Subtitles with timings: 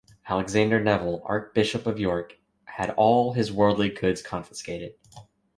[0.27, 4.95] Alexander Neville, Archbishop of York, had all his worldly goods confiscated.